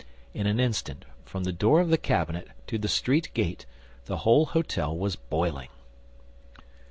In 0.33 0.47
an 0.47 0.59
instant, 0.59 1.05
from 1.25 1.43
the 1.43 1.51
door 1.53 1.79
of 1.79 1.89
the 1.89 1.97
cabinet 1.99 2.47
to 2.65 2.79
the 2.79 2.87
street 2.87 3.29
gate, 3.35 3.67
the 4.05 4.17
whole 4.25 4.47
hôtel 4.47 4.97
was 4.97 5.15
boiling. 5.15 5.69